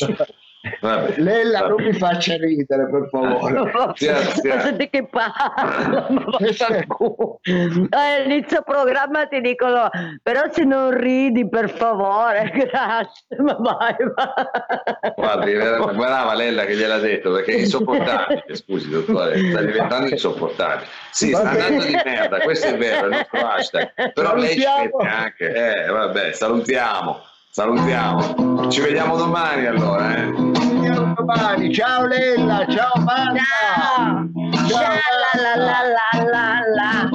[0.81, 1.13] Vabbè.
[1.17, 3.71] Lella, non mi faccia ridere, per favore.
[3.95, 7.39] Senti che parla, ma vaffanculo.
[7.43, 9.89] Eh, All'inizio programma ti dicono,
[10.21, 15.13] però se non ridi per favore, grazie, ma vai, vai.
[15.15, 18.45] Guardi, brava Lella che gliel'ha detto perché è insopportabile.
[18.55, 20.87] Scusi, dottore, sta diventando insopportabile.
[21.11, 24.13] Sì, sta andando di merda, questo è vero, è il nostro hashtag.
[24.13, 24.97] Però lei ci Salutiamo.
[24.97, 25.53] mette anche,
[25.85, 27.21] eh, vabbè, salutiamo,
[27.55, 28.67] salutiamo.
[28.69, 30.33] Ci vediamo domani allora, eh.
[30.59, 31.73] Ci vediamo domani.
[31.73, 33.41] Ciao Lella, ciao Manda.
[33.47, 34.27] Ciao.
[34.67, 34.91] Ciao,
[35.23, 37.07] La la la la la la.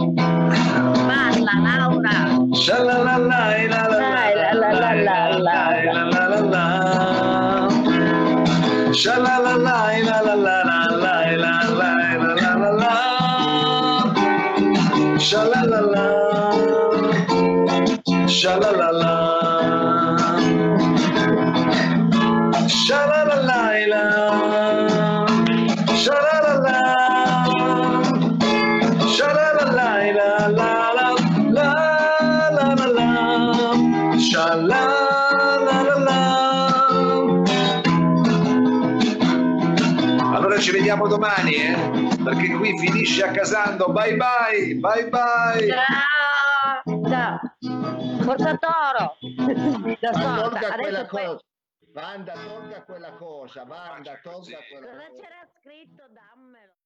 [1.05, 2.16] Parla Laura.
[2.57, 6.64] Shalalala, la la la la la la la la la la.
[8.93, 9.76] Shalalala,
[10.09, 12.95] la la la la la la la la la la.
[15.18, 16.05] Shalalala.
[18.26, 19.20] Shalalala.
[19.20, 19.20] Shalalala.
[41.11, 42.17] Domani, eh?
[42.23, 43.93] Perché qui finisce a casando.
[43.93, 45.69] Bye bye, bye bye.
[45.69, 47.03] Ciao.
[47.09, 48.23] Ciao.
[48.23, 49.17] Forza Toro.
[50.01, 51.25] Da tolga quella poi...
[51.25, 51.45] cosa.
[51.93, 53.65] Vanda, tolga quella cosa.
[53.65, 55.21] Vanda, tolga quella Cosa cosa.
[55.21, 56.05] c'era scritto?
[56.09, 56.80] Dammelo.